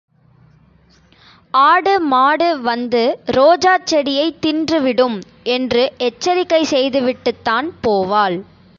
[1.61, 3.03] ஆடு மாடு வந்து
[3.29, 5.19] ரோஜாச் செடியைத் தின்றுவிடும்!
[5.51, 8.39] என்று எச்சரிக்கை செய்துவிட்டுத்தான் போவாள்.